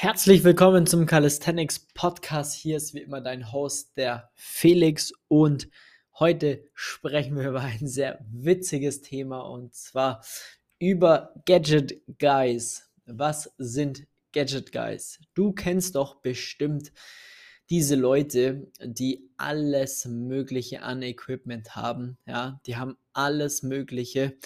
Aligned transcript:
Herzlich 0.00 0.44
willkommen 0.44 0.86
zum 0.86 1.06
Calisthenics 1.06 1.88
Podcast. 1.92 2.54
Hier 2.54 2.76
ist 2.76 2.94
wie 2.94 3.00
immer 3.00 3.20
dein 3.20 3.50
Host, 3.50 3.96
der 3.96 4.30
Felix. 4.36 5.12
Und 5.26 5.68
heute 6.20 6.62
sprechen 6.72 7.36
wir 7.36 7.48
über 7.48 7.62
ein 7.62 7.84
sehr 7.88 8.24
witziges 8.30 9.02
Thema 9.02 9.40
und 9.40 9.74
zwar 9.74 10.24
über 10.78 11.34
Gadget 11.46 12.00
Guys. 12.20 12.88
Was 13.06 13.52
sind 13.58 14.06
Gadget 14.32 14.70
Guys? 14.70 15.18
Du 15.34 15.50
kennst 15.50 15.96
doch 15.96 16.22
bestimmt 16.22 16.92
diese 17.68 17.96
Leute, 17.96 18.70
die 18.80 19.32
alles 19.36 20.04
Mögliche 20.04 20.82
an 20.82 21.02
Equipment 21.02 21.74
haben. 21.74 22.18
Ja, 22.24 22.60
die 22.66 22.76
haben 22.76 22.96
alles 23.14 23.64
Mögliche 23.64 24.38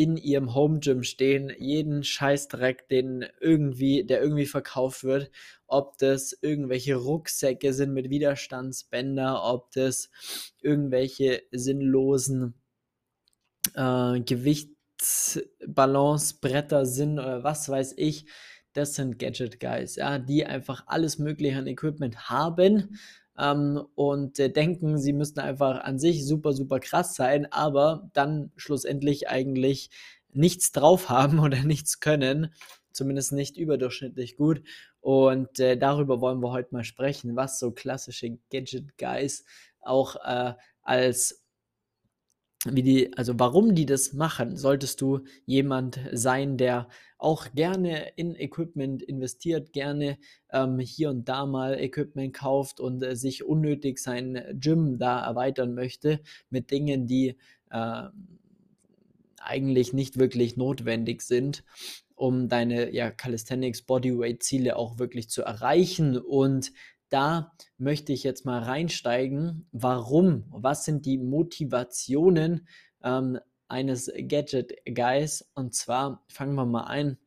in 0.00 0.16
ihrem 0.16 0.54
Home 0.54 0.80
Gym 0.80 1.02
stehen, 1.02 1.52
jeden 1.58 2.04
Scheißdreck, 2.04 2.88
den 2.88 3.26
irgendwie, 3.38 4.02
der 4.02 4.22
irgendwie 4.22 4.46
verkauft 4.46 5.04
wird, 5.04 5.30
ob 5.66 5.98
das 5.98 6.34
irgendwelche 6.40 6.94
Rucksäcke 6.94 7.74
sind 7.74 7.92
mit 7.92 8.08
Widerstandsbänder, 8.08 9.44
ob 9.44 9.70
das 9.72 10.08
irgendwelche 10.62 11.42
sinnlosen 11.50 12.54
äh, 13.74 14.20
Gewichtsbalancebretter 14.20 16.86
sind 16.86 17.18
oder 17.18 17.44
was 17.44 17.68
weiß 17.68 17.92
ich. 17.98 18.24
Das 18.72 18.94
sind 18.94 19.18
Gadget 19.18 19.60
Guys, 19.60 19.96
ja, 19.96 20.18
die 20.18 20.46
einfach 20.46 20.84
alles 20.86 21.18
Mögliche 21.18 21.58
an 21.58 21.66
Equipment 21.66 22.30
haben, 22.30 22.98
ähm, 23.40 23.80
und 23.94 24.38
äh, 24.38 24.50
denken, 24.50 24.98
sie 24.98 25.12
müssten 25.12 25.40
einfach 25.40 25.80
an 25.82 25.98
sich 25.98 26.26
super, 26.26 26.52
super 26.52 26.78
krass 26.78 27.14
sein, 27.14 27.50
aber 27.50 28.10
dann 28.12 28.52
schlussendlich 28.56 29.28
eigentlich 29.28 29.90
nichts 30.32 30.72
drauf 30.72 31.08
haben 31.08 31.38
oder 31.40 31.62
nichts 31.62 32.00
können, 32.00 32.52
zumindest 32.92 33.32
nicht 33.32 33.56
überdurchschnittlich 33.56 34.36
gut. 34.36 34.62
Und 35.00 35.58
äh, 35.58 35.76
darüber 35.78 36.20
wollen 36.20 36.42
wir 36.42 36.52
heute 36.52 36.74
mal 36.74 36.84
sprechen, 36.84 37.36
was 37.36 37.58
so 37.58 37.70
klassische 37.70 38.38
Gadget 38.50 38.98
Guys 38.98 39.44
auch 39.80 40.16
äh, 40.24 40.52
als 40.82 41.39
wie 42.66 42.82
die, 42.82 43.16
also 43.16 43.38
warum 43.38 43.74
die 43.74 43.86
das 43.86 44.12
machen, 44.12 44.56
solltest 44.56 45.00
du 45.00 45.20
jemand 45.46 45.98
sein, 46.12 46.58
der 46.58 46.88
auch 47.16 47.52
gerne 47.54 48.12
in 48.16 48.34
Equipment 48.34 49.02
investiert, 49.02 49.72
gerne 49.72 50.18
ähm, 50.50 50.78
hier 50.78 51.10
und 51.10 51.28
da 51.28 51.46
mal 51.46 51.78
Equipment 51.80 52.34
kauft 52.34 52.80
und 52.80 53.02
äh, 53.02 53.16
sich 53.16 53.44
unnötig 53.44 53.98
sein 53.98 54.42
Gym 54.54 54.98
da 54.98 55.24
erweitern 55.24 55.74
möchte 55.74 56.20
mit 56.50 56.70
Dingen, 56.70 57.06
die 57.06 57.36
äh, 57.70 58.08
eigentlich 59.38 59.92
nicht 59.94 60.18
wirklich 60.18 60.56
notwendig 60.56 61.22
sind, 61.22 61.64
um 62.14 62.48
deine 62.48 62.94
ja, 62.94 63.10
Calisthenics 63.10 63.82
Bodyweight 63.82 64.42
Ziele 64.42 64.76
auch 64.76 64.98
wirklich 64.98 65.30
zu 65.30 65.42
erreichen 65.42 66.18
und 66.18 66.72
da 67.10 67.52
möchte 67.76 68.12
ich 68.12 68.22
jetzt 68.22 68.46
mal 68.46 68.62
reinsteigen. 68.62 69.68
Warum? 69.72 70.44
Was 70.50 70.84
sind 70.84 71.04
die 71.04 71.18
Motivationen 71.18 72.66
ähm, 73.02 73.38
eines 73.68 74.10
Gadget 74.16 74.74
Guys? 74.86 75.50
Und 75.54 75.74
zwar 75.74 76.24
fangen 76.28 76.54
wir 76.54 76.66
mal 76.66 76.84
ein, 76.84 77.18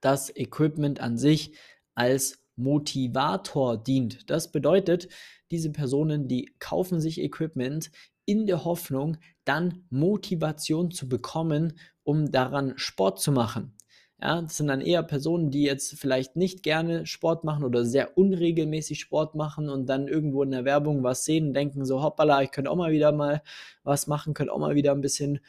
dass 0.00 0.34
Equipment 0.34 1.00
an 1.00 1.18
sich 1.18 1.56
als 1.94 2.42
Motivator 2.56 3.82
dient. 3.82 4.30
Das 4.30 4.52
bedeutet, 4.52 5.08
diese 5.50 5.72
Personen, 5.72 6.28
die 6.28 6.54
kaufen 6.58 7.00
sich 7.00 7.20
Equipment 7.20 7.90
in 8.26 8.46
der 8.46 8.64
Hoffnung, 8.64 9.16
dann 9.44 9.84
Motivation 9.90 10.90
zu 10.90 11.08
bekommen, 11.08 11.78
um 12.04 12.30
daran 12.30 12.74
Sport 12.76 13.20
zu 13.20 13.32
machen. 13.32 13.74
Ja, 14.22 14.42
das 14.42 14.58
sind 14.58 14.66
dann 14.68 14.82
eher 14.82 15.02
Personen, 15.02 15.50
die 15.50 15.62
jetzt 15.62 15.98
vielleicht 15.98 16.36
nicht 16.36 16.62
gerne 16.62 17.06
Sport 17.06 17.42
machen 17.44 17.64
oder 17.64 17.84
sehr 17.86 18.18
unregelmäßig 18.18 19.00
Sport 19.00 19.34
machen 19.34 19.70
und 19.70 19.86
dann 19.86 20.08
irgendwo 20.08 20.42
in 20.42 20.50
der 20.50 20.66
Werbung 20.66 21.02
was 21.02 21.24
sehen 21.24 21.48
und 21.48 21.54
denken 21.54 21.86
so, 21.86 22.02
hoppala, 22.02 22.42
ich 22.42 22.50
könnte 22.50 22.70
auch 22.70 22.76
mal 22.76 22.92
wieder 22.92 23.12
mal 23.12 23.42
was 23.82 24.06
machen, 24.06 24.34
könnte 24.34 24.52
auch 24.52 24.58
mal 24.58 24.74
wieder 24.74 24.92
ein 24.92 25.00
bisschen 25.00 25.40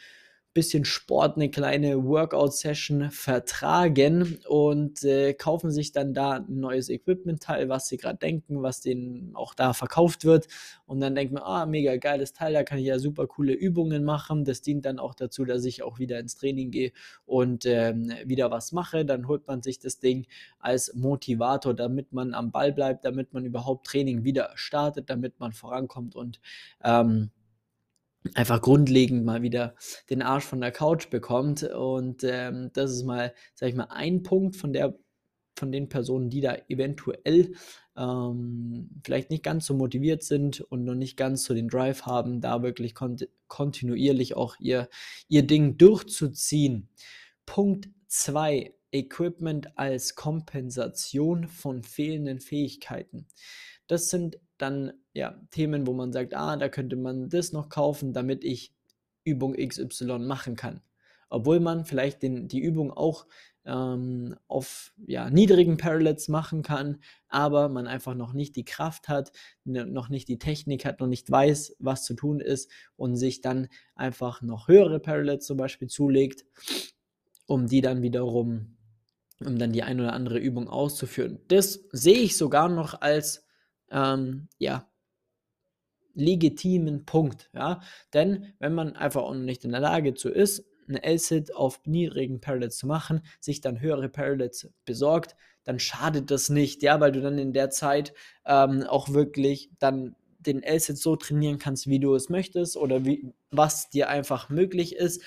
bisschen 0.53 0.83
Sport, 0.83 1.37
eine 1.37 1.49
kleine 1.49 2.03
Workout-Session 2.03 3.09
vertragen 3.11 4.39
und 4.47 5.03
äh, 5.03 5.33
kaufen 5.33 5.71
sich 5.71 5.93
dann 5.93 6.13
da 6.13 6.33
ein 6.33 6.59
neues 6.59 6.89
Equipment-Teil, 6.89 7.69
was 7.69 7.87
sie 7.87 7.97
gerade 7.97 8.17
denken, 8.17 8.61
was 8.61 8.81
denen 8.81 9.35
auch 9.35 9.53
da 9.53 9.73
verkauft 9.73 10.25
wird. 10.25 10.47
Und 10.85 10.99
dann 10.99 11.15
denkt 11.15 11.33
man, 11.33 11.43
ah, 11.43 11.65
mega 11.65 11.95
geiles 11.95 12.33
Teil, 12.33 12.51
da 12.53 12.63
kann 12.63 12.79
ich 12.79 12.85
ja 12.85 12.99
super 12.99 13.27
coole 13.27 13.53
Übungen 13.53 14.03
machen. 14.03 14.43
Das 14.43 14.61
dient 14.61 14.85
dann 14.85 14.99
auch 14.99 15.15
dazu, 15.15 15.45
dass 15.45 15.63
ich 15.63 15.83
auch 15.83 15.99
wieder 15.99 16.19
ins 16.19 16.35
Training 16.35 16.69
gehe 16.71 16.91
und 17.25 17.65
ähm, 17.65 18.11
wieder 18.25 18.51
was 18.51 18.73
mache. 18.73 19.05
Dann 19.05 19.27
holt 19.27 19.47
man 19.47 19.61
sich 19.61 19.79
das 19.79 19.99
Ding 19.99 20.27
als 20.59 20.93
Motivator, 20.93 21.73
damit 21.73 22.11
man 22.11 22.33
am 22.33 22.51
Ball 22.51 22.73
bleibt, 22.73 23.05
damit 23.05 23.33
man 23.33 23.45
überhaupt 23.45 23.87
Training 23.87 24.25
wieder 24.25 24.51
startet, 24.55 25.09
damit 25.09 25.39
man 25.39 25.53
vorankommt 25.53 26.15
und 26.15 26.41
ähm, 26.83 27.31
einfach 28.35 28.61
grundlegend 28.61 29.25
mal 29.25 29.41
wieder 29.41 29.75
den 30.09 30.21
Arsch 30.21 30.45
von 30.45 30.61
der 30.61 30.71
Couch 30.71 31.09
bekommt. 31.09 31.63
Und 31.63 32.23
ähm, 32.23 32.71
das 32.73 32.91
ist 32.91 33.03
mal, 33.03 33.33
sag 33.55 33.69
ich 33.69 33.75
mal, 33.75 33.87
ein 33.89 34.23
Punkt 34.23 34.55
von 34.55 34.73
der 34.73 34.97
von 35.57 35.71
den 35.71 35.89
Personen, 35.89 36.29
die 36.29 36.41
da 36.41 36.57
eventuell 36.69 37.53
ähm, 37.97 38.89
vielleicht 39.03 39.29
nicht 39.29 39.43
ganz 39.43 39.65
so 39.65 39.73
motiviert 39.73 40.23
sind 40.23 40.61
und 40.61 40.85
noch 40.85 40.95
nicht 40.95 41.17
ganz 41.17 41.43
so 41.43 41.53
den 41.53 41.67
Drive 41.67 42.03
haben, 42.03 42.41
da 42.41 42.63
wirklich 42.63 42.95
kont 42.95 43.27
kontinuierlich 43.47 44.35
auch 44.35 44.55
ihr, 44.59 44.87
ihr 45.27 45.43
Ding 45.45 45.77
durchzuziehen. 45.77 46.89
Punkt 47.45 47.89
2. 48.07 48.73
Equipment 48.93 49.77
als 49.77 50.15
Kompensation 50.15 51.47
von 51.47 51.83
fehlenden 51.83 52.39
Fähigkeiten. 52.39 53.27
Das 53.87 54.09
sind 54.09 54.39
dann 54.61 54.93
ja 55.13 55.39
Themen, 55.51 55.87
wo 55.87 55.93
man 55.93 56.11
sagt, 56.11 56.33
ah, 56.33 56.55
da 56.55 56.69
könnte 56.69 56.95
man 56.95 57.29
das 57.29 57.51
noch 57.51 57.69
kaufen, 57.69 58.13
damit 58.13 58.43
ich 58.43 58.73
Übung 59.23 59.53
XY 59.53 60.19
machen 60.19 60.55
kann. 60.55 60.81
Obwohl 61.29 61.59
man 61.59 61.85
vielleicht 61.85 62.23
den, 62.23 62.47
die 62.47 62.59
Übung 62.59 62.91
auch 62.91 63.25
ähm, 63.65 64.35
auf 64.47 64.93
ja, 65.05 65.29
niedrigen 65.29 65.77
Parallels 65.77 66.27
machen 66.27 66.63
kann, 66.63 66.97
aber 67.27 67.69
man 67.69 67.87
einfach 67.87 68.15
noch 68.15 68.33
nicht 68.33 68.55
die 68.55 68.65
Kraft 68.65 69.07
hat, 69.07 69.31
ne, 69.63 69.85
noch 69.85 70.09
nicht 70.09 70.27
die 70.27 70.39
Technik 70.39 70.85
hat, 70.85 70.99
noch 70.99 71.07
nicht 71.07 71.29
weiß, 71.29 71.75
was 71.79 72.03
zu 72.03 72.15
tun 72.15 72.39
ist 72.39 72.71
und 72.95 73.15
sich 73.15 73.41
dann 73.41 73.67
einfach 73.95 74.41
noch 74.41 74.67
höhere 74.67 74.99
Parallels 74.99 75.45
zum 75.45 75.57
Beispiel 75.57 75.87
zulegt, 75.87 76.45
um 77.45 77.67
die 77.67 77.81
dann 77.81 78.01
wiederum, 78.01 78.77
um 79.39 79.57
dann 79.59 79.73
die 79.73 79.83
ein 79.83 79.99
oder 79.99 80.13
andere 80.13 80.39
Übung 80.39 80.67
auszuführen. 80.67 81.39
Das 81.47 81.87
sehe 81.91 82.19
ich 82.19 82.37
sogar 82.37 82.67
noch 82.67 83.01
als 83.01 83.45
ähm, 83.91 84.47
ja, 84.57 84.87
legitimen 86.13 87.05
Punkt. 87.05 87.49
Ja? 87.53 87.81
Denn 88.13 88.53
wenn 88.59 88.73
man 88.73 88.95
einfach 88.95 89.21
auch 89.21 89.33
nicht 89.33 89.63
in 89.63 89.71
der 89.71 89.81
Lage 89.81 90.13
zu 90.13 90.29
ist, 90.29 90.65
eine 90.87 91.03
L-Sit 91.03 91.55
auf 91.55 91.79
niedrigen 91.85 92.41
Parallels 92.41 92.77
zu 92.77 92.87
machen, 92.87 93.21
sich 93.39 93.61
dann 93.61 93.79
höhere 93.79 94.09
Parallels 94.09 94.69
besorgt, 94.85 95.35
dann 95.63 95.79
schadet 95.79 96.31
das 96.31 96.49
nicht, 96.49 96.81
ja, 96.81 96.99
weil 96.99 97.11
du 97.11 97.21
dann 97.21 97.37
in 97.37 97.53
der 97.53 97.69
Zeit 97.69 98.13
ähm, 98.45 98.83
auch 98.83 99.09
wirklich 99.09 99.69
dann 99.79 100.15
den 100.39 100.63
L-Sit 100.63 100.97
so 100.97 101.15
trainieren 101.15 101.59
kannst, 101.59 101.87
wie 101.87 101.99
du 101.99 102.15
es 102.15 102.29
möchtest 102.29 102.75
oder 102.75 103.05
wie, 103.05 103.31
was 103.51 103.89
dir 103.89 104.09
einfach 104.09 104.49
möglich 104.49 104.95
ist 104.95 105.21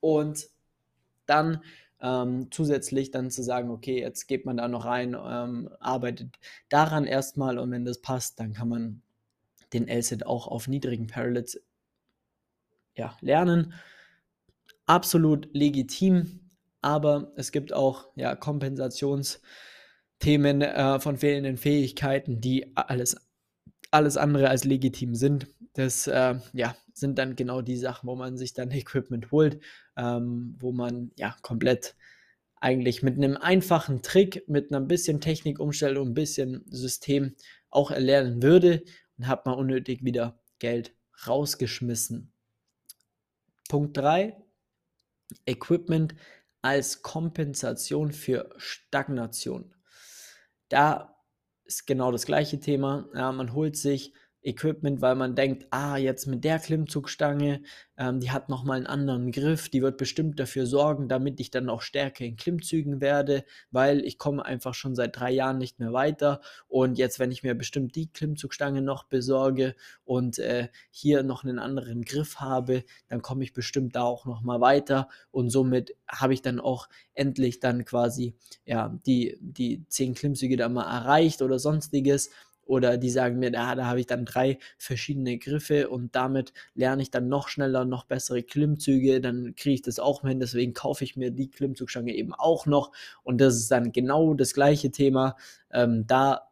und 0.00 0.48
dann 1.26 1.62
ähm, 2.00 2.48
zusätzlich 2.50 3.10
dann 3.10 3.30
zu 3.30 3.42
sagen, 3.42 3.70
okay, 3.70 4.00
jetzt 4.00 4.26
geht 4.26 4.46
man 4.46 4.56
da 4.56 4.68
noch 4.68 4.84
rein, 4.84 5.14
ähm, 5.14 5.70
arbeitet 5.80 6.38
daran 6.68 7.04
erstmal 7.04 7.58
und 7.58 7.70
wenn 7.70 7.84
das 7.84 8.00
passt, 8.00 8.40
dann 8.40 8.52
kann 8.52 8.68
man 8.68 9.02
den 9.72 9.88
LSAT 9.88 10.26
auch 10.26 10.46
auf 10.46 10.68
niedrigen 10.68 11.08
Parallels 11.08 11.60
ja, 12.94 13.16
lernen. 13.20 13.74
Absolut 14.86 15.48
legitim, 15.52 16.50
aber 16.80 17.32
es 17.36 17.52
gibt 17.52 17.72
auch 17.72 18.08
ja, 18.14 18.34
Kompensationsthemen 18.34 20.62
äh, 20.62 21.00
von 21.00 21.18
fehlenden 21.18 21.56
Fähigkeiten, 21.56 22.40
die 22.40 22.76
alles, 22.76 23.16
alles 23.90 24.16
andere 24.16 24.48
als 24.48 24.64
legitim 24.64 25.14
sind. 25.14 25.48
Das 25.74 26.06
äh, 26.06 26.36
ja, 26.52 26.74
sind 26.98 27.18
dann 27.18 27.36
genau 27.36 27.62
die 27.62 27.76
Sachen, 27.76 28.08
wo 28.08 28.16
man 28.16 28.36
sich 28.36 28.54
dann 28.54 28.70
Equipment 28.72 29.30
holt, 29.30 29.60
ähm, 29.96 30.56
wo 30.58 30.72
man 30.72 31.12
ja 31.16 31.36
komplett 31.42 31.96
eigentlich 32.60 33.02
mit 33.02 33.16
einem 33.16 33.36
einfachen 33.36 34.02
Trick, 34.02 34.48
mit 34.48 34.72
einer 34.72 34.84
bisschen 34.84 35.20
Technikumstellung, 35.20 36.08
ein 36.08 36.14
bisschen 36.14 36.64
System 36.68 37.36
auch 37.70 37.90
erlernen 37.90 38.42
würde 38.42 38.82
und 39.16 39.28
hat 39.28 39.46
man 39.46 39.54
unnötig 39.54 40.04
wieder 40.04 40.40
Geld 40.58 40.94
rausgeschmissen. 41.26 42.32
Punkt 43.68 43.96
3. 43.96 44.36
Equipment 45.46 46.14
als 46.62 47.02
Kompensation 47.02 48.12
für 48.12 48.50
Stagnation. 48.56 49.74
Da 50.68 51.14
ist 51.64 51.86
genau 51.86 52.10
das 52.10 52.26
gleiche 52.26 52.58
Thema. 52.58 53.08
Ja, 53.14 53.30
man 53.30 53.52
holt 53.52 53.76
sich 53.76 54.14
Equipment, 54.42 55.00
weil 55.00 55.16
man 55.16 55.34
denkt, 55.34 55.66
ah, 55.70 55.96
jetzt 55.96 56.26
mit 56.26 56.44
der 56.44 56.58
Klimmzugstange, 56.58 57.60
ähm, 57.96 58.20
die 58.20 58.30
hat 58.30 58.48
nochmal 58.48 58.76
einen 58.76 58.86
anderen 58.86 59.32
Griff, 59.32 59.68
die 59.68 59.82
wird 59.82 59.96
bestimmt 59.96 60.38
dafür 60.38 60.64
sorgen, 60.64 61.08
damit 61.08 61.40
ich 61.40 61.50
dann 61.50 61.68
auch 61.68 61.82
stärker 61.82 62.24
in 62.24 62.36
Klimmzügen 62.36 63.00
werde, 63.00 63.44
weil 63.72 64.04
ich 64.04 64.16
komme 64.16 64.44
einfach 64.44 64.74
schon 64.74 64.94
seit 64.94 65.18
drei 65.18 65.32
Jahren 65.32 65.58
nicht 65.58 65.80
mehr 65.80 65.92
weiter. 65.92 66.40
Und 66.68 66.98
jetzt, 66.98 67.18
wenn 67.18 67.32
ich 67.32 67.42
mir 67.42 67.54
bestimmt 67.56 67.96
die 67.96 68.12
Klimmzugstange 68.12 68.80
noch 68.80 69.04
besorge 69.04 69.74
und 70.04 70.38
äh, 70.38 70.68
hier 70.90 71.24
noch 71.24 71.42
einen 71.42 71.58
anderen 71.58 72.02
Griff 72.02 72.36
habe, 72.36 72.84
dann 73.08 73.22
komme 73.22 73.42
ich 73.42 73.52
bestimmt 73.52 73.96
da 73.96 74.02
auch 74.02 74.24
nochmal 74.24 74.60
weiter. 74.60 75.08
Und 75.32 75.50
somit 75.50 75.96
habe 76.08 76.32
ich 76.32 76.42
dann 76.42 76.60
auch 76.60 76.88
endlich 77.14 77.58
dann 77.58 77.84
quasi 77.84 78.36
ja 78.64 78.96
die, 79.04 79.36
die 79.40 79.84
zehn 79.88 80.14
Klimmzüge 80.14 80.56
da 80.56 80.68
mal 80.68 80.84
erreicht 80.84 81.42
oder 81.42 81.58
sonstiges 81.58 82.30
oder 82.68 82.98
die 82.98 83.10
sagen 83.10 83.38
mir, 83.38 83.50
ah, 83.58 83.74
da 83.74 83.86
habe 83.86 84.00
ich 84.00 84.06
dann 84.06 84.24
drei 84.26 84.58
verschiedene 84.76 85.38
Griffe 85.38 85.88
und 85.88 86.14
damit 86.14 86.52
lerne 86.74 87.02
ich 87.02 87.10
dann 87.10 87.28
noch 87.28 87.48
schneller, 87.48 87.84
noch 87.84 88.04
bessere 88.04 88.42
Klimmzüge, 88.42 89.20
dann 89.20 89.54
kriege 89.56 89.74
ich 89.74 89.82
das 89.82 89.98
auch 89.98 90.20
hin, 90.22 90.38
deswegen 90.38 90.74
kaufe 90.74 91.02
ich 91.02 91.16
mir 91.16 91.30
die 91.30 91.50
Klimmzugstange 91.50 92.14
eben 92.14 92.34
auch 92.34 92.66
noch 92.66 92.92
und 93.22 93.40
das 93.40 93.56
ist 93.56 93.70
dann 93.70 93.92
genau 93.92 94.34
das 94.34 94.52
gleiche 94.52 94.90
Thema. 94.90 95.36
Ähm, 95.72 96.06
da 96.06 96.48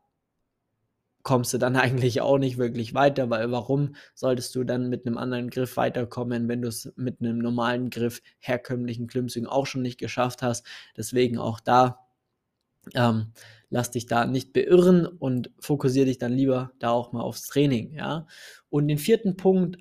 kommst 1.23 1.53
du 1.53 1.59
dann 1.59 1.77
eigentlich 1.77 2.21
auch 2.23 2.39
nicht 2.39 2.57
wirklich 2.57 2.95
weiter, 2.95 3.29
weil 3.29 3.51
warum 3.51 3.95
solltest 4.15 4.55
du 4.55 4.65
dann 4.65 4.89
mit 4.89 5.07
einem 5.07 5.19
anderen 5.19 5.51
Griff 5.51 5.77
weiterkommen, 5.77 6.49
wenn 6.49 6.63
du 6.63 6.69
es 6.69 6.93
mit 6.97 7.21
einem 7.21 7.39
normalen 7.39 7.91
Griff, 7.91 8.23
herkömmlichen 8.39 9.07
Klimmzügen 9.07 9.49
auch 9.49 9.67
schon 9.67 9.83
nicht 9.83 9.99
geschafft 9.99 10.43
hast. 10.43 10.65
Deswegen 10.97 11.37
auch 11.39 11.61
da 11.61 12.07
ähm, 12.95 13.33
lass 13.71 13.91
dich 13.91 14.07
da 14.07 14.27
nicht 14.27 14.53
beirren 14.53 15.07
und 15.07 15.51
fokussiere 15.59 16.07
dich 16.07 16.19
dann 16.19 16.33
lieber 16.33 16.73
da 16.79 16.91
auch 16.91 17.13
mal 17.13 17.23
aufs 17.23 17.47
Training, 17.47 17.95
ja. 17.95 18.27
Und 18.71 18.89
den 18.89 18.99
vierten 18.99 19.37
Punkt 19.37 19.79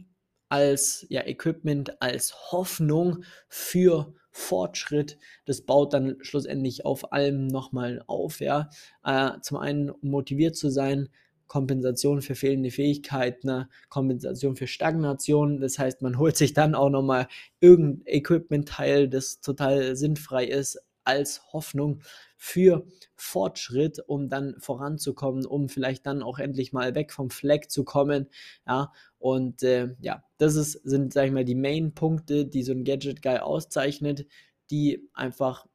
als 0.49 1.05
ja, 1.09 1.25
Equipment, 1.25 2.01
als 2.01 2.51
Hoffnung 2.51 3.23
für 3.49 4.13
Fortschritt, 4.31 5.17
das 5.45 5.61
baut 5.61 5.93
dann 5.93 6.17
schlussendlich 6.21 6.85
auf 6.85 7.13
allem 7.13 7.47
nochmal 7.47 8.03
auf, 8.07 8.41
ja. 8.41 8.69
Äh, 9.03 9.31
zum 9.41 9.57
einen 9.57 9.91
motiviert 10.01 10.55
zu 10.55 10.69
sein, 10.69 11.09
Kompensation 11.47 12.21
für 12.21 12.35
fehlende 12.35 12.71
Fähigkeiten, 12.71 13.47
ne? 13.47 13.69
Kompensation 13.89 14.55
für 14.55 14.67
Stagnation. 14.67 15.59
Das 15.59 15.77
heißt, 15.79 16.01
man 16.01 16.17
holt 16.19 16.37
sich 16.37 16.53
dann 16.53 16.75
auch 16.75 16.89
nochmal 16.89 17.27
irgendein 17.59 18.05
Equipment-Teil, 18.07 19.09
das 19.09 19.41
total 19.41 19.95
sinnfrei 19.95 20.45
ist, 20.45 20.79
als 21.05 21.53
Hoffnung 21.53 22.01
für 22.37 22.85
Fortschritt, 23.15 23.99
um 24.07 24.29
dann 24.29 24.55
voranzukommen, 24.59 25.45
um 25.45 25.69
vielleicht 25.69 26.05
dann 26.05 26.21
auch 26.21 26.39
endlich 26.39 26.73
mal 26.73 26.95
weg 26.95 27.11
vom 27.11 27.29
Fleck 27.29 27.71
zu 27.71 27.83
kommen. 27.83 28.27
Ja, 28.67 28.91
und 29.19 29.63
äh, 29.63 29.95
ja, 30.01 30.23
das 30.37 30.55
ist, 30.55 30.73
sind, 30.83 31.13
sag 31.13 31.27
ich 31.27 31.31
mal, 31.31 31.45
die 31.45 31.55
Main-Punkte, 31.55 32.45
die 32.45 32.63
so 32.63 32.73
ein 32.73 32.83
Gadget-Guy 32.83 33.37
auszeichnet, 33.37 34.27
die 34.69 35.09
einfach 35.13 35.65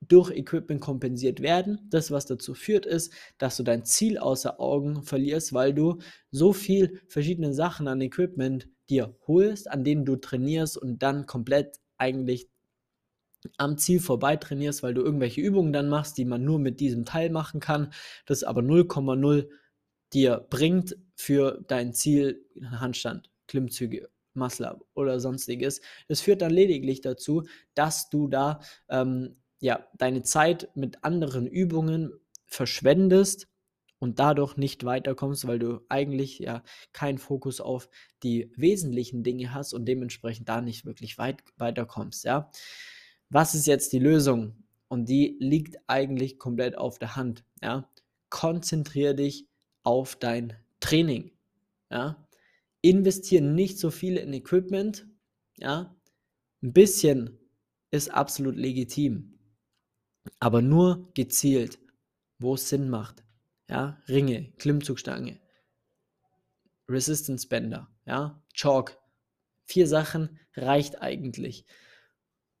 durch 0.00 0.30
Equipment 0.30 0.80
kompensiert 0.80 1.40
werden. 1.40 1.86
Das, 1.90 2.10
was 2.10 2.26
dazu 2.26 2.54
führt, 2.54 2.86
ist, 2.86 3.12
dass 3.38 3.56
du 3.56 3.62
dein 3.62 3.84
Ziel 3.84 4.18
außer 4.18 4.58
Augen 4.60 5.02
verlierst, 5.02 5.52
weil 5.52 5.74
du 5.74 5.98
so 6.30 6.52
viel 6.52 7.00
verschiedene 7.06 7.52
Sachen 7.52 7.86
an 7.86 8.00
Equipment 8.00 8.68
dir 8.88 9.14
holst, 9.26 9.70
an 9.70 9.84
denen 9.84 10.04
du 10.04 10.16
trainierst 10.16 10.76
und 10.76 11.02
dann 11.02 11.26
komplett 11.26 11.76
eigentlich 11.96 12.49
am 13.56 13.78
Ziel 13.78 14.00
vorbei 14.00 14.36
trainierst, 14.36 14.82
weil 14.82 14.94
du 14.94 15.02
irgendwelche 15.02 15.40
Übungen 15.40 15.72
dann 15.72 15.88
machst, 15.88 16.18
die 16.18 16.24
man 16.24 16.44
nur 16.44 16.58
mit 16.58 16.80
diesem 16.80 17.04
Teil 17.04 17.30
machen 17.30 17.60
kann, 17.60 17.92
das 18.26 18.44
aber 18.44 18.60
0,0 18.62 19.48
dir 20.12 20.46
bringt 20.50 20.96
für 21.14 21.64
dein 21.68 21.92
Ziel, 21.94 22.44
Handstand, 22.62 23.30
Klimmzüge, 23.46 24.08
Muscle-Up 24.34 24.84
oder 24.94 25.20
sonstiges. 25.20 25.80
Das 26.08 26.20
führt 26.20 26.42
dann 26.42 26.52
lediglich 26.52 27.00
dazu, 27.00 27.44
dass 27.74 28.10
du 28.10 28.28
da 28.28 28.60
ähm, 28.88 29.36
ja, 29.60 29.86
deine 29.96 30.22
Zeit 30.22 30.70
mit 30.74 31.04
anderen 31.04 31.46
Übungen 31.46 32.12
verschwendest 32.46 33.48
und 33.98 34.18
dadurch 34.18 34.56
nicht 34.56 34.84
weiterkommst, 34.84 35.46
weil 35.46 35.58
du 35.58 35.80
eigentlich 35.88 36.38
ja 36.38 36.62
keinen 36.92 37.18
Fokus 37.18 37.60
auf 37.60 37.88
die 38.22 38.50
wesentlichen 38.56 39.22
Dinge 39.22 39.52
hast 39.54 39.74
und 39.74 39.84
dementsprechend 39.86 40.48
da 40.48 40.60
nicht 40.60 40.86
wirklich 40.86 41.18
weit 41.18 41.42
weiterkommst, 41.56 42.24
ja. 42.24 42.50
Was 43.30 43.54
ist 43.54 43.66
jetzt 43.66 43.92
die 43.92 43.98
Lösung? 43.98 44.54
Und 44.88 45.08
die 45.08 45.36
liegt 45.38 45.78
eigentlich 45.86 46.38
komplett 46.38 46.76
auf 46.76 46.98
der 46.98 47.16
Hand. 47.16 47.44
Ja? 47.62 47.88
Konzentriere 48.28 49.14
dich 49.14 49.46
auf 49.82 50.16
dein 50.16 50.54
Training. 50.80 51.30
Ja? 51.90 52.26
Investiere 52.82 53.44
nicht 53.44 53.78
so 53.78 53.90
viel 53.90 54.16
in 54.16 54.32
Equipment. 54.32 55.06
Ja? 55.58 55.96
Ein 56.62 56.72
bisschen 56.72 57.38
ist 57.90 58.10
absolut 58.10 58.56
legitim. 58.56 59.38
Aber 60.40 60.60
nur 60.60 61.12
gezielt, 61.14 61.78
wo 62.38 62.54
es 62.54 62.68
Sinn 62.68 62.90
macht. 62.90 63.22
Ja? 63.68 64.02
Ringe, 64.08 64.52
Klimmzugstange, 64.58 65.38
Resistance 66.88 67.46
Bänder, 67.46 67.88
ja? 68.04 68.42
Chalk. 68.52 68.98
Vier 69.64 69.86
Sachen 69.86 70.40
reicht 70.56 71.00
eigentlich 71.00 71.64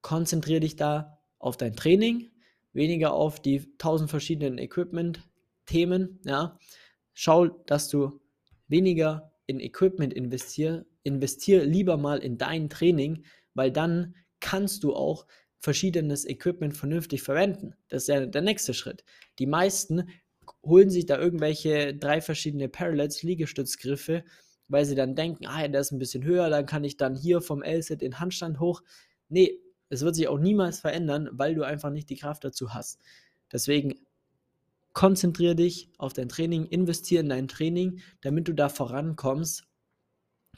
konzentriere 0.02 0.60
dich 0.60 0.76
da 0.76 1.18
auf 1.38 1.56
dein 1.56 1.74
Training, 1.74 2.30
weniger 2.72 3.12
auf 3.12 3.40
die 3.40 3.76
tausend 3.78 4.10
verschiedenen 4.10 4.58
Equipment-Themen. 4.58 6.20
Ja. 6.24 6.58
Schau, 7.12 7.46
dass 7.46 7.88
du 7.88 8.20
weniger 8.68 9.32
in 9.46 9.60
Equipment 9.60 10.14
investier, 10.14 10.86
investier 11.02 11.64
lieber 11.64 11.96
mal 11.96 12.18
in 12.18 12.38
dein 12.38 12.70
Training, 12.70 13.24
weil 13.54 13.72
dann 13.72 14.14
kannst 14.38 14.84
du 14.84 14.94
auch 14.94 15.26
verschiedenes 15.58 16.24
Equipment 16.24 16.76
vernünftig 16.76 17.22
verwenden. 17.22 17.74
Das 17.88 18.02
ist 18.02 18.08
ja 18.08 18.24
der 18.24 18.42
nächste 18.42 18.72
Schritt. 18.72 19.04
Die 19.38 19.46
meisten 19.46 20.08
holen 20.64 20.90
sich 20.90 21.06
da 21.06 21.18
irgendwelche 21.18 21.94
drei 21.94 22.20
verschiedene 22.20 22.68
Parallels, 22.68 23.22
Liegestützgriffe, 23.22 24.24
weil 24.68 24.84
sie 24.84 24.94
dann 24.94 25.14
denken, 25.14 25.46
ah, 25.46 25.66
der 25.66 25.80
ist 25.80 25.90
ein 25.90 25.98
bisschen 25.98 26.24
höher, 26.24 26.48
dann 26.48 26.64
kann 26.66 26.84
ich 26.84 26.96
dann 26.96 27.14
hier 27.14 27.40
vom 27.40 27.62
L-Set 27.62 28.02
in 28.02 28.20
Handstand 28.20 28.60
hoch. 28.60 28.82
Nee, 29.28 29.58
es 29.90 30.02
wird 30.02 30.14
sich 30.14 30.28
auch 30.28 30.38
niemals 30.38 30.80
verändern, 30.80 31.28
weil 31.32 31.54
du 31.54 31.64
einfach 31.64 31.90
nicht 31.90 32.08
die 32.08 32.16
Kraft 32.16 32.44
dazu 32.44 32.72
hast. 32.72 33.00
Deswegen 33.52 33.94
konzentriere 34.92 35.56
dich 35.56 35.90
auf 35.98 36.12
dein 36.12 36.28
Training, 36.28 36.66
investiere 36.66 37.22
in 37.22 37.28
dein 37.28 37.48
Training, 37.48 38.00
damit 38.22 38.48
du 38.48 38.54
da 38.54 38.68
vorankommst, 38.68 39.64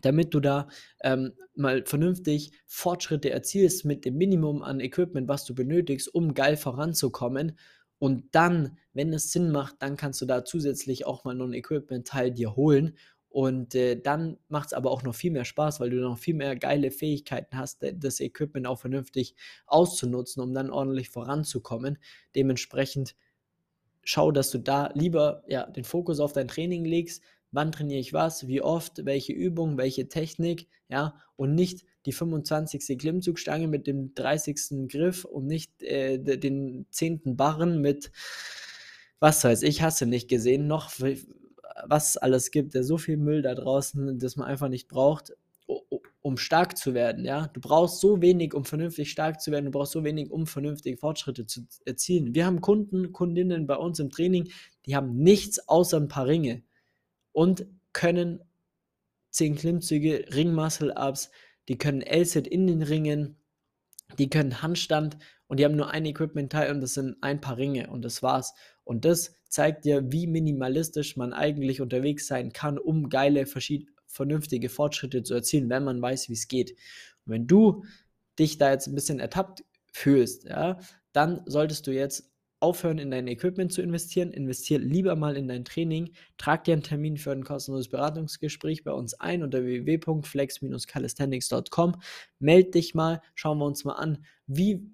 damit 0.02 0.34
du 0.34 0.40
da 0.40 0.69
ähm, 1.02 1.32
mal 1.55 1.84
vernünftig 1.84 2.52
Fortschritte 2.67 3.31
erzielst 3.31 3.84
mit 3.84 4.05
dem 4.05 4.17
Minimum 4.17 4.62
an 4.62 4.81
Equipment, 4.81 5.29
was 5.29 5.44
du 5.44 5.55
benötigst, 5.55 6.14
um 6.14 6.35
geil 6.35 6.56
voranzukommen. 6.56 7.58
Und 7.99 8.35
dann, 8.35 8.78
wenn 8.94 9.12
es 9.12 9.32
Sinn 9.32 9.52
macht, 9.52 9.76
dann 9.81 9.96
kannst 9.96 10.21
du 10.21 10.26
da 10.26 10.45
zusätzlich 10.45 11.07
auch 11.07 11.25
mal 11.25 11.35
noch 11.35 11.47
ein 11.47 11.54
Equipment-Teil 11.54 12.33
dir 12.33 12.57
holen 12.57 12.97
und 13.33 13.75
äh, 13.75 13.97
dann 13.99 14.37
macht 14.49 14.67
es 14.67 14.73
aber 14.75 14.91
auch 14.91 15.03
noch 15.03 15.15
viel 15.15 15.31
mehr 15.31 15.47
Spaß, 15.47 15.81
weil 15.81 15.89
du 15.89 15.97
noch 15.97 16.19
viel 16.19 16.35
mehr 16.35 16.55
geile 16.55 16.91
Fähigkeiten 16.91 17.57
hast, 17.57 17.79
das 17.95 18.21
Equipment 18.21 18.67
auch 18.67 18.79
vernünftig 18.79 19.35
auszunutzen, 19.67 20.43
um 20.43 20.53
dann 20.53 20.71
ordentlich 20.71 21.09
voranzukommen. 21.09 21.97
Dementsprechend 22.35 23.17
schau, 24.05 24.33
dass 24.33 24.51
du 24.51 24.59
da 24.59 24.91
lieber 24.93 25.45
ja, 25.49 25.65
den 25.65 25.85
Fokus 25.85 26.21
auf 26.21 26.35
dein 26.35 26.47
Training 26.47 26.85
legst. 26.85 27.23
Wann 27.53 27.73
trainiere 27.73 28.01
ich 28.01 28.12
was, 28.12 28.47
wie 28.49 28.61
oft, 28.61 29.07
welche 29.07 29.33
Übung, 29.33 29.79
welche 29.79 30.09
Technik, 30.09 30.69
ja, 30.91 31.15
und 31.37 31.55
nicht 31.55 31.87
die 32.05 32.12
25. 32.12 32.99
Klimmzugstange 32.99 33.67
mit 33.67 33.87
dem 33.87 34.15
30. 34.15 34.89
Griff 34.89 35.25
und 35.25 35.47
nicht 35.47 35.83
äh, 35.83 36.19
den 36.19 36.85
10. 36.91 37.37
Barren 37.37 37.81
mit, 37.81 38.12
was 39.21 39.43
weiß 39.43 39.62
ich, 39.62 39.81
hast 39.81 40.03
du 40.03 40.07
nicht 40.07 40.29
gesehen, 40.29 40.67
noch 40.67 40.91
was 41.87 42.17
alles 42.17 42.51
gibt, 42.51 42.75
der 42.75 42.85
so 42.85 42.99
viel 42.99 43.17
Müll 43.17 43.43
da 43.43 43.55
draußen, 43.55 44.19
das 44.19 44.37
man 44.37 44.49
einfach 44.49 44.69
nicht 44.69 44.89
braucht, 44.89 45.33
um 46.21 46.37
stark 46.37 46.77
zu 46.77 46.95
werden. 46.95 47.25
Ja, 47.25 47.49
du 47.49 47.61
brauchst 47.61 48.01
so 48.01 48.21
wenig, 48.23 48.55
um 48.55 48.65
vernünftig 48.65 49.11
stark 49.11 49.41
zu 49.41 49.51
werden. 49.51 49.67
Du 49.67 49.71
brauchst 49.73 49.93
so 49.93 50.05
wenig, 50.05 50.31
um 50.31 50.47
vernünftige 50.47 50.97
Fortschritte 50.97 51.47
zu 51.47 51.67
erzielen. 51.85 52.35
Wir 52.35 52.47
haben 52.47 52.61
Kunden, 52.61 53.12
Kundinnen 53.12 53.67
bei 53.67 53.77
uns 53.77 53.99
im 53.99 54.11
Training, 54.11 54.51
die 54.87 54.97
haben 54.97 55.17
nichts 55.17 55.69
außer 55.69 55.97
ein 55.97 56.09
paar 56.09 56.27
Ringe 56.27 56.62
und 57.33 57.67
können 57.93 58.41
10 59.31 59.57
Klimmzüge, 59.57 60.27
Ring-Muscle-Ups, 60.35 61.31
die 61.69 61.79
können 61.79 62.03
L-Sit 62.03 62.47
in 62.47 62.67
den 62.67 62.83
Ringen, 62.83 63.37
die 64.19 64.31
können 64.31 64.62
Handstand 64.62 65.16
und 65.47 65.61
die 65.61 65.64
haben 65.64 65.76
nur 65.76 65.90
ein 65.90 66.07
Equipment-Teil 66.07 66.73
und 66.73 66.81
das 66.81 66.95
sind 66.95 67.16
ein 67.21 67.40
paar 67.40 67.57
Ringe 67.57 67.90
und 67.90 68.04
das 68.04 68.23
war's. 68.23 68.54
Und 68.85 69.04
das 69.04 69.35
zeigt 69.49 69.85
dir, 69.85 70.11
wie 70.11 70.26
minimalistisch 70.26 71.16
man 71.16 71.33
eigentlich 71.33 71.81
unterwegs 71.81 72.26
sein 72.26 72.52
kann, 72.52 72.78
um 72.78 73.09
geile, 73.09 73.47
vernünftige 74.07 74.69
Fortschritte 74.69 75.23
zu 75.23 75.35
erzielen, 75.35 75.69
wenn 75.69 75.85
man 75.85 76.00
weiß, 76.00 76.28
wie 76.28 76.35
es 76.35 76.49
geht. 76.49 76.73
Und 77.25 77.33
wenn 77.33 77.47
du 77.47 77.85
dich 78.38 78.59
da 78.59 78.71
jetzt 78.71 78.87
ein 78.87 78.95
bisschen 78.95 79.21
ertappt 79.21 79.64
fühlst, 79.92 80.45
ja, 80.45 80.78
dann 81.12 81.42
solltest 81.47 81.87
du 81.87 81.92
jetzt 81.92 82.32
aufhören, 82.62 82.99
in 82.99 83.11
dein 83.11 83.26
Equipment 83.26 83.73
zu 83.73 83.83
investieren. 83.83 84.31
Investier 84.31 84.78
lieber 84.78 85.16
mal 85.16 85.37
in 85.37 85.49
dein 85.49 85.64
Training. 85.64 86.12
Trag 86.38 86.62
dir 86.64 86.75
einen 86.75 86.83
Termin 86.83 87.16
für 87.16 87.33
ein 87.33 87.42
kostenloses 87.45 87.88
Beratungsgespräch 87.88 88.85
bei 88.85 88.92
uns 88.92 89.14
ein 89.14 89.42
unter 89.42 89.64
www.flex-calisthenics.com. 89.64 91.97
Meld 92.38 92.75
dich 92.75 92.95
mal, 92.95 93.23
schauen 93.35 93.59
wir 93.59 93.66
uns 93.66 93.85
mal 93.85 93.95
an, 93.95 94.25
wie 94.47 94.92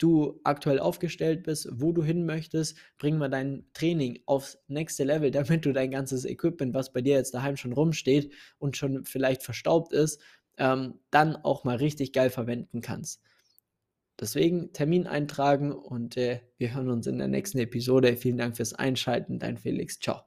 du 0.00 0.40
aktuell 0.44 0.78
aufgestellt 0.78 1.42
bist, 1.42 1.68
wo 1.72 1.92
du 1.92 2.02
hin 2.02 2.24
möchtest, 2.24 2.76
bring 2.98 3.18
mal 3.18 3.28
dein 3.28 3.66
Training 3.74 4.20
aufs 4.26 4.58
nächste 4.66 5.04
Level, 5.04 5.30
damit 5.30 5.66
du 5.66 5.72
dein 5.72 5.90
ganzes 5.90 6.24
Equipment, 6.24 6.74
was 6.74 6.92
bei 6.92 7.02
dir 7.02 7.16
jetzt 7.16 7.34
daheim 7.34 7.56
schon 7.56 7.72
rumsteht 7.72 8.32
und 8.58 8.76
schon 8.76 9.04
vielleicht 9.04 9.42
verstaubt 9.42 9.92
ist, 9.92 10.20
ähm, 10.58 11.00
dann 11.10 11.36
auch 11.36 11.64
mal 11.64 11.76
richtig 11.76 12.12
geil 12.12 12.30
verwenden 12.30 12.80
kannst. 12.80 13.20
Deswegen 14.20 14.72
Termin 14.74 15.06
eintragen 15.06 15.72
und 15.72 16.16
äh, 16.16 16.40
wir 16.58 16.74
hören 16.74 16.90
uns 16.90 17.06
in 17.06 17.18
der 17.18 17.28
nächsten 17.28 17.58
Episode. 17.58 18.16
Vielen 18.16 18.36
Dank 18.36 18.56
fürs 18.56 18.74
Einschalten. 18.74 19.38
Dein 19.38 19.56
Felix. 19.56 19.98
Ciao. 19.98 20.20